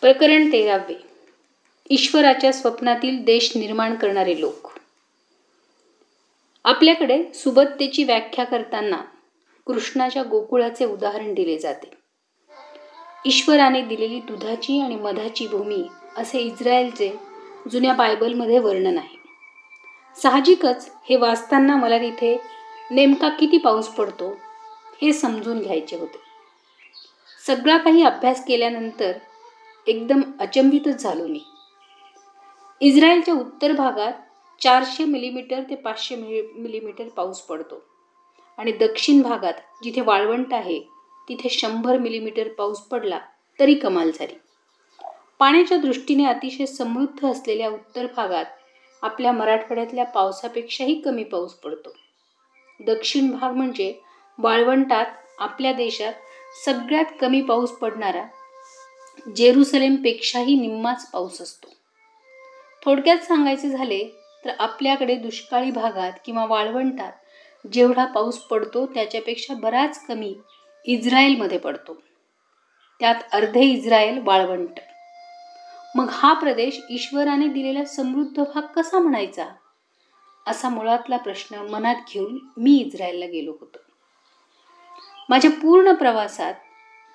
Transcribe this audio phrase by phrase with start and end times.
[0.00, 0.94] प्रकरण तेरावे.
[1.90, 4.72] ईश्वराच्या स्वप्नातील देश निर्माण करणारे लोक.
[6.64, 8.96] आपल्याकडे सुबत्तेची व्याख्या करताना
[9.66, 11.90] कृष्णाच्या गोकुळाचे उदाहरण दिले जाते.
[13.24, 17.10] ईश्वराने दिलेली दुधाची आणि मधाची भूमी असे इस्रायलचे
[17.72, 19.16] जुन्या बायबलमध्ये वर्णन आहे.
[20.22, 22.40] साहजिकच हे वाचताना मला तिथे
[22.90, 24.30] नेमका किती पाऊस पडतो
[25.02, 26.18] हे समजून घ्यायचे होते.
[27.46, 29.12] सगळा काही अभ्यास केल्यानंतर
[29.86, 31.44] एकदम अचंबितच झालो मी.
[32.80, 34.12] इस्रायलच्या उत्तर भागात
[34.62, 37.82] चारशे मिलीमीटर ते पाचशे मिली मिलीमीटर पाऊस पडतो.
[38.58, 39.54] आणि दक्षिण भागात
[39.84, 40.80] जिथे वाळवंट आहे
[41.28, 43.18] तिथे शंभर मिलीमीटर पाऊस पडला
[43.60, 44.34] तरी कमाल झाली.
[45.38, 48.44] पाण्याच्या दृष्टीने अतिशय समृद्ध असलेल्या उत्तर भागात
[49.02, 51.94] आपल्या मराठवाड्यातल्या पावसापेक्षाही कमी पाऊस पडतो.
[52.80, 53.94] दक्षिण भाग म्हणजे
[54.38, 55.06] वाळवंटात
[55.38, 56.12] आपल्या देशात
[56.64, 58.24] सगळ्यात कमी पाऊस पडणारा
[59.36, 61.68] जेरुसलेमपेक्षाही निम्माच पाऊस असतो.
[62.84, 64.04] थोडक्यात सांगायचे झाले
[64.44, 67.12] तर आपल्याकडे दुष्काळी भागात किंवा वाळवंटात
[67.72, 70.34] जेवढा पाऊस पडतो त्याच्यापेक्षा बराच कमी
[70.84, 72.02] इस्रायलमध्ये पडतो.
[73.00, 74.80] त्यात अर्धे इस्रायल वाळवंट.
[75.94, 79.46] मग हा प्रदेश ईश्वराने दिलेला समृद्ध भाग कसा म्हणायचा?
[80.46, 83.78] असा मुळातला प्रश्न मनात घेऊन मी इस्रायलला गेलो होतो.
[85.28, 86.54] माझ्या पूर्ण प्रवासात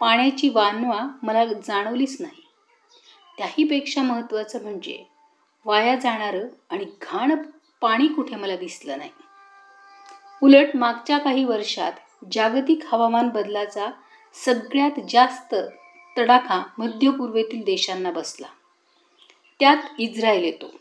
[0.01, 2.41] पाण्याची वानवा मला जाणवलीच नाही.
[3.37, 5.03] त्याहीपेक्षा महत्त्वाचं म्हणजे
[5.65, 7.35] वाया जाणारं आणि घाण
[7.81, 9.09] पाणी कुठे मला दिसलं नाही.
[10.43, 11.91] उलट मागच्या काही वर्षात
[12.31, 13.87] जागतिक हवामान बदलाचा
[14.33, 15.55] सगळ्यात जास्त
[16.17, 18.47] तडाखा मध्य पूर्वेतील देशांना बसला.
[19.59, 20.71] त्यात इस्रायल येतो.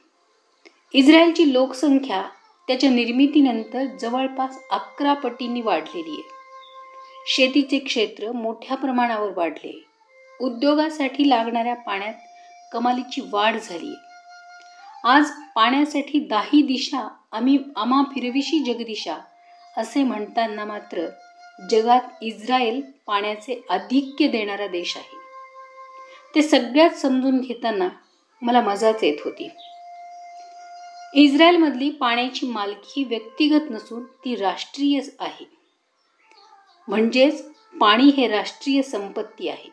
[0.92, 2.22] इस्रायलची लोकसंख्या
[2.66, 6.39] त्याच्या निर्मितीनंतर जवळपास अकरा पटींनी वाढलेली आहे.
[7.26, 9.84] शेतीचे क्षेत्र मोठ्या प्रमाणावर वाढले.
[10.40, 12.14] उद्योगासाठी लागणाऱ्या पाण्यात
[12.72, 13.94] कमालीची वाढ झाली
[15.04, 19.16] आज पाण्यासाठी दाही दिशा आम्ही आम्हा फिरविशी जगदिशा
[19.76, 21.06] असे म्हणताना मात्र
[21.70, 25.18] जगात इस्रायल पाण्याचे आधिक्य देणारा देश आहे.
[26.34, 27.88] ते सगळ्यात समजून घेताना
[28.42, 29.50] मला मजाच येत होती.
[31.14, 35.59] इस्रायलमधली पाण्याची मालकी व्यक्तिगत नसून ती राष्ट्रीय आहे.
[36.88, 39.68] म्हणजेच पाणी हे राष्ट्रीय संपत्ती आहे.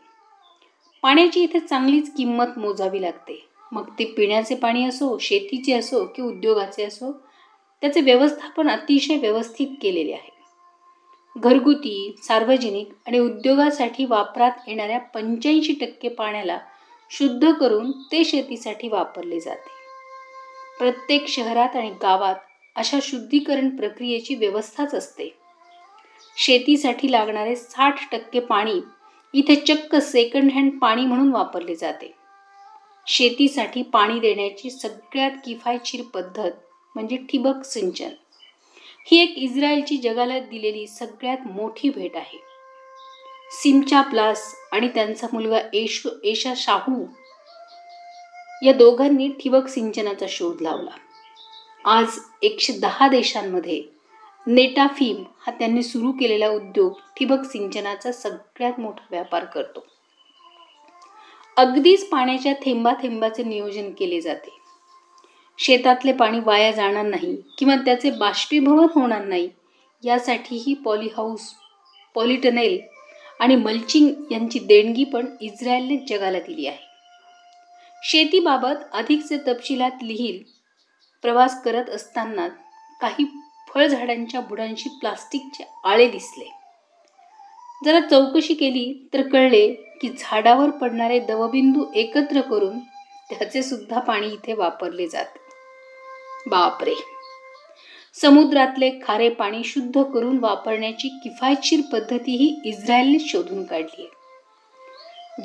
[1.01, 3.47] पाण्याची इथे चांगलीच किंमत मोजावी लागते.
[3.71, 7.11] मग ते पिण्याचे पाणी असो शेतीचे असो की उद्योगाचे असो
[7.81, 10.29] त्याचे व्यवस्थापन अतिशय व्यवस्थित केलेले आहे.
[11.37, 16.59] घरगुती सार्वजनिक आणि उद्योगासाठी वापरात येणाऱ्या पंच्याऐंशी टक्के पाण्याला
[17.09, 19.69] शुद्ध करून ते शेतीसाठी वापरले जाते.
[20.79, 22.35] प्रत्येक शहरात आणि गावात
[22.75, 25.37] अशा शुद्धीकरण प्रक्रियेची व्यवस्थाच असते.
[26.37, 28.79] शेतीसाठी लागणारे साठ टक्के पाणी
[29.33, 32.13] इथे चक्क सेकंड हँड पाणी म्हणून वापरले जाते.
[33.07, 36.51] शेतीसाठी पाणी देण्याची सगळ्यात किफायतशीर पद्धत
[36.95, 38.09] म्हणजे ठिबक सिंचन.
[39.07, 42.37] ही एक इस्रायलची जगाला दिलेली सगळ्यात मोठी भेट आहे.
[43.51, 47.05] सिमचा प्लास आणि त्यांचा मुलगा येशू एशा शाहू
[48.63, 50.97] या दोघांनी ठिबक सिंचनाचा शोध लावला.
[51.85, 53.96] आज एकशे दहा देशांमध्ये
[54.47, 59.85] नेटाफिम हा त्यांनी सुरू केलेला उद्योग ठिबक सिंचनाचा सगळ्यात मोठा व्यापार करतो.
[61.57, 64.49] अगदीच पाण्याच्या थेंबा थेंबाचे नियोजन केले जाते.
[65.59, 69.49] शेतातले पाणी वाया जाणार नाही किंवा त्याचे बाष्पीभवन होणार नाही
[70.03, 71.53] यासाठीही पॉलीहाऊस
[72.15, 72.79] पॉलिटनेल
[73.39, 76.85] आणि मल्चिंग यांची देणगी पण इस्रायलने जगाला दिली आहे.
[78.03, 80.41] शेतीबाबत अधिकचे तपशिलात लिहिल
[81.21, 82.47] प्रवास करत असताना
[83.01, 83.25] काही
[83.73, 86.53] फळझाडांच्या बुडांशी प्लास्टिकचे आळे दिसले.
[87.85, 92.79] जरा चौकशी केली तर कळले की झाडावर पडणारे दवबिंदू एकत्र करून
[93.29, 95.39] त्याचे सुद्धा पाणी इथे वापरले जाते.
[96.49, 96.93] बापरे!
[98.13, 104.17] समुद्रातले खारे पाणी शुद्ध करून वापरण्याची किफायतशीर पद्धती ही इस्रायलने शोधून काढली आहे.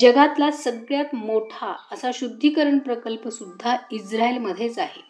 [0.01, 5.03] जगातला सगळ्यात मोठा असा शुद्धीकरण प्रकल्प सुद्धा इस्रायलमध्येच आहे.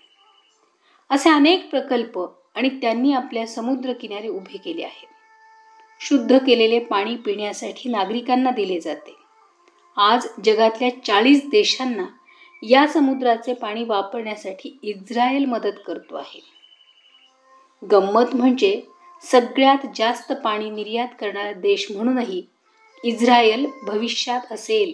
[1.10, 2.18] असे अनेक प्रकल्प
[2.56, 5.08] आणि त्यांनी आपल्या समुद्रकिनारे उभे केले आहेत.
[6.00, 9.14] शुद्ध केलेले पाणी पिण्यासाठी नागरिकांना दिले जाते.
[9.96, 12.04] आज जगातल्या चाळीस देशांना
[12.62, 16.40] या समुद्राचे पाणी वापरण्यासाठी इस्रायल मदत करतो आहे.
[17.90, 18.82] गंमत म्हणजे
[19.22, 22.42] सगळ्यात जास्त पाणी निर्यात करणारा देश म्हणूनही
[23.04, 24.92] इस्रायल भविष्यात असेल.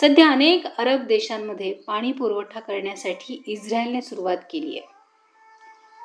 [0.00, 4.95] सध्या अनेक अरब देशांमध्ये पाणी पुरवठा करण्यासाठी इस्रायलने सुरुवात केली आहे.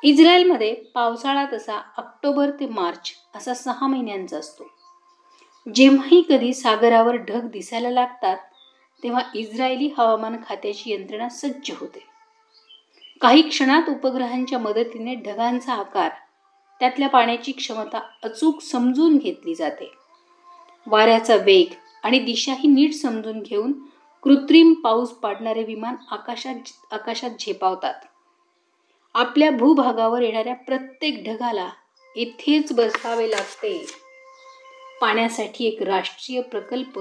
[0.04, 4.64] इस्रायलमध्ये पावसाळा तसा ऑक्टोबर ते मार्च असा सहा महिन्यांचा असतो.
[5.74, 8.36] जेव्हाही कधी सागरावर ढग दिसायला लागतात
[9.02, 12.06] तेव्हा इस्रायली हवामान खात्याची यंत्रणा सज्ज होते.
[13.20, 16.10] काही क्षणात उपग्रहांच्या मदतीने ढगांचा आकार
[16.80, 19.92] त्यातल्या पाण्याची क्षमता अचूक समजून घेतली जाते.
[20.86, 23.72] वाऱ्याचा वेग आणि दिशाही नीट समजून घेऊन
[24.22, 26.54] कृत्रिम पाऊस पाडणारे विमान आकाशात
[26.90, 27.94] आकाशात झेपावतात.
[29.14, 31.68] आपल्या भूभागावर येणाऱ्या प्रत्येक ढगाला
[32.16, 33.86] इथेच बसावे लागते.
[35.00, 37.00] पाण्यासाठी एक राष्ट्रीय प्रकल्प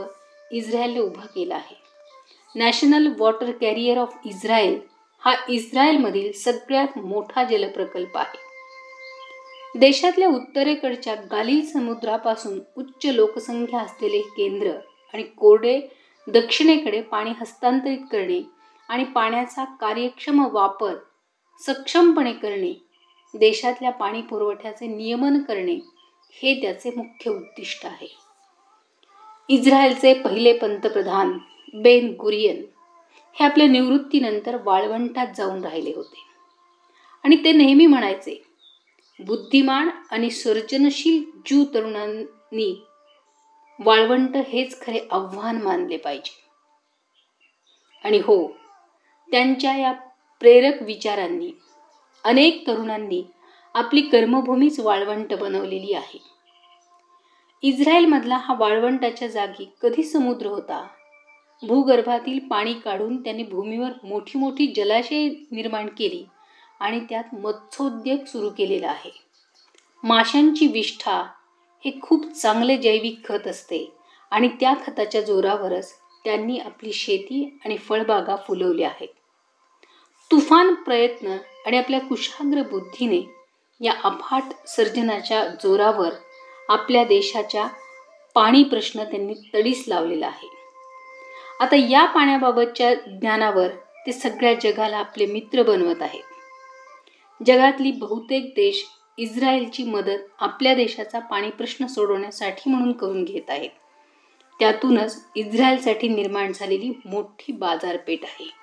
[0.52, 1.76] इस्रायलने उभा केला आहे.
[2.56, 4.80] National water carrier of Israel
[5.20, 8.52] हा इस्रायलमधील सगळ्यात मोठा जलप्रकल्प आहे.
[9.80, 14.72] देशातल्या उत्तरेकडच्या गालिल समुद्रापासून उच्च लोकसंख्या असलेले केंद्र
[15.14, 15.80] आणि कोरडे
[16.28, 18.42] दक्षिणेकडे पाणी हस्तांतरित करणे
[18.90, 20.94] आणि पाण्याचा कार्यक्षम वापर
[21.66, 22.74] सक्षमपणे करणे
[23.34, 25.80] देशातल्या पाणी पुरवठ्याचे नियमन करणे
[26.32, 28.08] हे त्याचे मुख्य उद्दिष्ट आहे.
[29.50, 31.38] इस्रायलचे पहिले पंतप्रधान
[31.74, 32.66] बेन गुरियन
[33.34, 36.24] हे आपल्या निवृत्तीनंतर वाळवंटात जाऊन राहिले होते.
[37.24, 38.44] आणि ते नेहमी म्हणायचे
[39.20, 42.86] बुद्धिमान आणि सर्जनशील ज्यू तरुणांनी
[43.80, 46.42] वाळवंट हेच खरे आव्हान मानले पाहिजे.
[48.04, 48.48] आणि हो
[49.32, 49.94] त्यांच्या या
[50.42, 51.52] प्रेरक विचारांनी
[52.24, 53.24] अनेक तरुणांनी
[53.74, 56.20] आपली कर्मभूमीच वाळवंट बनवलेली आहे.
[57.62, 60.88] इस्रायलमधला हा वाळवंटाच्या जागी कधी समुद्र होता?
[61.68, 66.26] भूगर्भातील पाणी काढून त्यांनी भूमीवर मोठी मोठी जलाशय निर्माण केली
[66.80, 69.12] आणि त्यात मत्स्योद्योग सुरू केलेला आहे.
[70.04, 71.24] माशांची विष्ठा
[71.86, 73.92] हे खूप चांगले जैविक खत असते
[74.32, 75.94] आणि त्या खताच्या जोरावरच
[76.24, 79.21] त्यांनी आपली शेती आणि फळबागा फुलवल्या आहेत.
[80.32, 83.22] तुफान प्रयत्न आणि आपल्या कुशाग्र बुद्धीने
[83.82, 86.10] या अफाट सर्जनाच्या जोरावर
[86.70, 87.68] आपल्या देशाच्या
[88.36, 90.50] पाणी प्रश्न त्यांनी तडीस लावलेला आहे.
[91.60, 93.68] आता या पाण्याबाबतच्या ज्ञानावर
[94.08, 96.24] ते सगळ्या जगाला आपले मित्र बनवत आहेत.
[97.46, 98.86] जगातली बहुतेक देश
[99.18, 103.70] इस्रायलची मदत आपल्या देशाचा पाणी प्रश्न सोडवण्यासाठी म्हणून करून घेत आहेत.
[104.60, 108.61] त्यातूनच इस्रायलसाठी निर्माण झालेली मोठी बाजारपेठ आहे.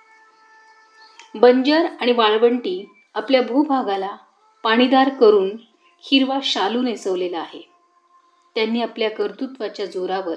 [1.40, 4.16] बंजर आणि वाळवंटी आपल्या भूभागाला
[4.64, 5.50] पाणीदार करून
[6.02, 7.68] हिरवा शालू नेसवलेला आहे.
[8.54, 10.34] त्यांनी आपल्या कर्तृत्वाच्या जोरावर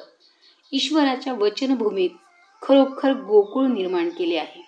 [0.72, 2.10] ईश्वराच्या वचनभूमीत
[2.62, 4.62] खरोखर गोकुळ निर्माण केले आहे.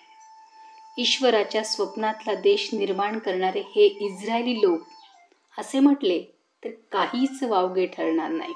[0.98, 4.80] ईश्वराच्या स्वप्नातला देश निर्माण करणारे हे इस्रायली लोक
[5.58, 6.22] असे म्हटले
[6.64, 8.54] तर काहीच वावगे ठरणार नाही.